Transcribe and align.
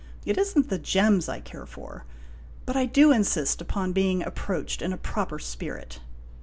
It 0.25 0.35
is 0.39 0.57
n't 0.57 0.69
the 0.69 0.79
gems 0.79 1.29
I 1.29 1.41
care 1.41 1.67
for; 1.67 2.05
but 2.65 2.75
I 2.75 2.87
do 2.87 3.11
insist 3.11 3.61
upon 3.61 3.93
being 3.93 4.23
approached 4.23 4.81
in 4.81 4.91
a 4.93 4.97
proper 4.97 5.37
spirit. 5.37 5.99